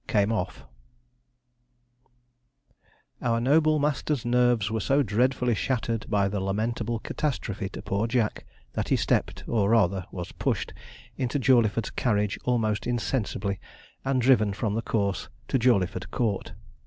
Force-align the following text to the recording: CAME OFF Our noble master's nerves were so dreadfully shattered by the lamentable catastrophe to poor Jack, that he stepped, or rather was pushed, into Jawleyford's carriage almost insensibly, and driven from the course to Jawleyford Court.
CAME 0.07 0.31
OFF 0.31 0.63
Our 3.21 3.39
noble 3.39 3.77
master's 3.77 4.25
nerves 4.25 4.71
were 4.71 4.79
so 4.79 5.03
dreadfully 5.03 5.53
shattered 5.53 6.07
by 6.09 6.27
the 6.27 6.39
lamentable 6.39 6.97
catastrophe 6.97 7.69
to 7.69 7.83
poor 7.83 8.07
Jack, 8.07 8.43
that 8.73 8.89
he 8.89 8.95
stepped, 8.95 9.43
or 9.47 9.69
rather 9.69 10.07
was 10.11 10.31
pushed, 10.31 10.73
into 11.17 11.37
Jawleyford's 11.37 11.91
carriage 11.91 12.39
almost 12.45 12.87
insensibly, 12.87 13.59
and 14.03 14.19
driven 14.23 14.53
from 14.53 14.73
the 14.73 14.81
course 14.81 15.29
to 15.49 15.59
Jawleyford 15.59 16.09
Court. 16.09 16.53